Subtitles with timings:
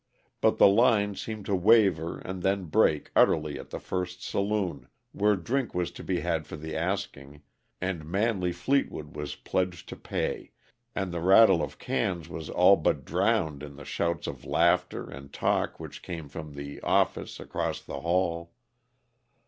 [0.41, 5.35] But the lines seemed to waver and then break utterly at the first saloon, where
[5.35, 7.43] drink was to be had for the asking
[7.79, 10.53] and Manley Fleetwood was pledged to pay,
[10.95, 15.31] and the rattle of cans was all but drowned in the shouts of laughter and
[15.31, 18.53] talk which came from the "office," across the hall.